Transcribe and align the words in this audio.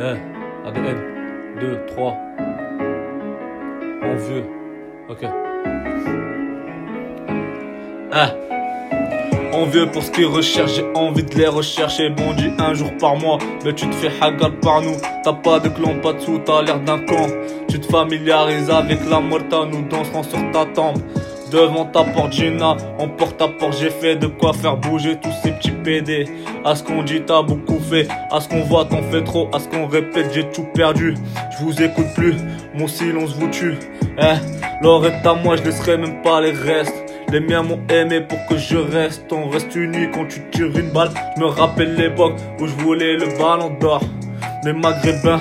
Eh, 0.00 0.16
ADN. 0.64 0.96
2, 1.60 1.86
3. 1.88 2.16
En 4.00 4.14
vieux. 4.14 4.44
Ok. 5.08 5.26
Ah. 8.12 8.30
En 9.52 9.64
vieux 9.64 9.90
pour 9.90 10.04
ce 10.04 10.12
qu'ils 10.12 10.26
recherchent, 10.26 10.76
j'ai 10.76 10.86
envie 10.94 11.24
de 11.24 11.34
les 11.34 11.48
rechercher. 11.48 12.10
Bon, 12.10 12.32
dit 12.34 12.52
un 12.60 12.74
jour 12.74 12.92
par 13.00 13.16
mois, 13.16 13.38
mais 13.64 13.74
tu 13.74 13.88
te 13.88 13.94
fais 13.96 14.12
hagal 14.20 14.52
par 14.60 14.82
nous. 14.82 14.94
T'as 15.24 15.32
pas 15.32 15.58
de 15.58 15.68
clan, 15.68 15.98
pas 16.00 16.12
de 16.12 16.20
sous, 16.20 16.38
t'as 16.38 16.62
l'air 16.62 16.78
d'un 16.78 17.00
camp. 17.00 17.26
Tu 17.68 17.80
te 17.80 17.86
familiarises 17.86 18.70
avec 18.70 19.00
la 19.10 19.18
morta, 19.18 19.64
nous 19.64 19.82
danserons 19.88 20.22
sur 20.22 20.38
ta 20.52 20.64
tombe. 20.64 20.98
Devant 21.50 21.86
ta 21.86 22.04
porte 22.04 22.32
Gina, 22.32 22.76
on 22.98 23.08
porte 23.08 23.40
à 23.40 23.48
porte, 23.48 23.78
j'ai 23.80 23.88
fait 23.88 24.16
de 24.16 24.26
quoi 24.26 24.52
faire 24.52 24.76
bouger 24.76 25.16
tous 25.16 25.32
ces 25.42 25.52
petits 25.52 25.70
PD. 25.70 26.26
À 26.62 26.74
ce 26.74 26.82
qu'on 26.82 27.02
dit, 27.02 27.22
t'as 27.22 27.42
beaucoup 27.42 27.78
fait. 27.78 28.06
À 28.30 28.40
ce 28.40 28.48
qu'on 28.48 28.62
voit, 28.64 28.84
t'en 28.84 29.02
fais 29.02 29.24
trop. 29.24 29.48
À 29.54 29.58
ce 29.58 29.68
qu'on 29.68 29.86
répète, 29.86 30.30
j'ai 30.34 30.44
tout 30.50 30.66
perdu. 30.74 31.14
Je 31.50 31.64
vous 31.64 31.82
écoute 31.82 32.12
plus, 32.14 32.34
mon 32.74 32.86
silence 32.86 33.34
vous 33.34 33.48
tue. 33.48 33.78
Eh, 34.18 34.82
l'or 34.82 35.06
est 35.06 35.26
à 35.26 35.34
moi, 35.34 35.56
je 35.56 35.62
laisserai 35.62 35.96
même 35.96 36.20
pas 36.20 36.42
les 36.42 36.52
restes. 36.52 36.94
Les 37.30 37.40
miens 37.40 37.62
m'ont 37.62 37.80
aimé 37.88 38.20
pour 38.20 38.38
que 38.46 38.58
je 38.58 38.76
reste. 38.76 39.32
On 39.32 39.48
reste 39.48 39.74
unis 39.74 40.08
quand 40.12 40.26
tu 40.26 40.40
tires 40.50 40.76
une 40.76 40.90
balle. 40.90 41.10
Je 41.36 41.42
me 41.42 41.46
rappelle 41.46 41.94
l'époque 41.94 42.34
où 42.60 42.66
je 42.66 42.74
voulais 42.74 43.16
le 43.16 43.26
ballon 43.38 43.70
d'or. 43.80 44.02
Les 44.64 44.72
maghrébins 44.74 45.40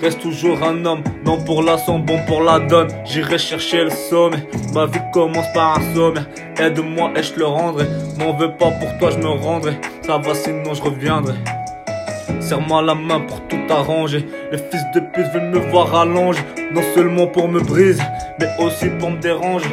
reste 0.00 0.20
toujours 0.20 0.62
un 0.62 0.84
homme. 0.84 1.02
Non 1.24 1.38
pour 1.44 1.62
la 1.62 1.78
son, 1.78 1.98
bon 1.98 2.18
pour 2.26 2.42
la 2.42 2.58
donne. 2.58 2.88
J'irai 3.04 3.38
chercher 3.38 3.84
le 3.84 3.90
sommet. 3.90 4.46
Ma 4.72 4.86
vie 4.86 5.00
commence 5.12 5.52
par 5.54 5.78
un 5.78 5.94
sommet. 5.94 6.20
Aide-moi 6.58 7.12
et 7.16 7.22
je 7.22 7.34
le 7.38 7.46
rendrai. 7.46 7.86
M'en 8.18 8.32
veux 8.36 8.52
pas 8.52 8.70
pour 8.70 8.98
toi, 8.98 9.10
je 9.10 9.18
me 9.18 9.28
rendrai. 9.28 9.78
Ça 10.02 10.18
va 10.18 10.34
sinon 10.34 10.74
je 10.74 10.82
reviendrai. 10.82 11.34
Serre-moi 12.40 12.82
la 12.82 12.94
main 12.94 13.20
pour 13.20 13.40
tout 13.48 13.58
arranger. 13.68 14.24
Les 14.52 14.58
fils 14.58 14.84
de 14.94 15.00
pute 15.00 15.26
veulent 15.32 15.50
me 15.50 15.58
voir 15.70 15.88
rallonger. 15.88 16.40
Non 16.72 16.82
seulement 16.94 17.26
pour 17.26 17.48
me 17.48 17.60
briser, 17.60 18.02
mais 18.38 18.48
aussi 18.60 18.88
pour 19.00 19.10
me 19.10 19.18
déranger. 19.18 19.68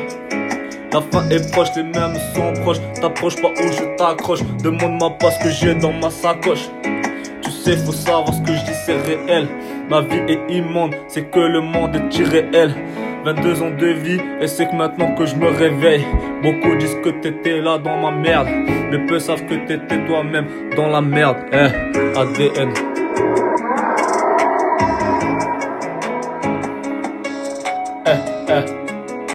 La 0.92 1.02
fin 1.02 1.28
est 1.30 1.52
proche, 1.52 1.70
les 1.76 1.84
mêmes 1.84 2.16
sont 2.36 2.54
proches. 2.62 2.78
T'approches 3.02 3.42
pas 3.42 3.50
où 3.50 3.72
je 3.72 3.96
t'accroche. 3.98 4.42
Demande-moi 4.64 5.12
pas 5.20 5.32
ce 5.32 5.44
que 5.44 5.50
j'ai 5.50 5.76
dans 5.76 5.94
ma 5.94 6.10
sacoche 6.10 6.70
sais, 7.64 7.78
faut 7.78 7.94
savoir 7.94 8.34
ce 8.34 8.42
que 8.42 8.54
je 8.54 8.66
dis, 8.66 8.78
c'est 8.86 9.02
réel. 9.02 9.48
Ma 9.90 10.02
vie 10.02 10.22
est 10.28 10.54
immonde, 10.54 10.96
c'est 11.08 11.30
que 11.30 11.40
le 11.40 11.62
monde 11.62 11.96
est 11.96 12.18
irréel. 12.20 12.76
22 13.26 13.62
ans 13.62 13.72
de 13.72 13.88
vie, 13.88 14.20
et 14.42 14.48
c'est 14.48 14.66
que 14.66 14.76
maintenant 14.76 15.16
que 15.16 15.26
je 15.26 15.36
me 15.36 15.48
réveille. 15.48 16.06
Beaucoup 16.42 16.76
disent 16.76 16.98
que 17.04 17.10
t'étais 17.10 17.62
là 17.62 17.78
dans 17.78 17.98
ma 17.98 18.12
merde, 18.12 18.50
mais 18.92 19.06
peu 19.06 19.18
savent 19.18 19.46
que 19.46 19.56
t'étais 19.66 20.06
toi-même 20.06 20.48
dans 20.76 20.90
la 20.90 21.00
merde. 21.00 21.38
Hein, 21.54 21.70
ADN. 22.18 22.74
Hein, 28.06 28.18
eh, 28.48 28.50
eh. 28.50 28.52
hein. 28.52 28.83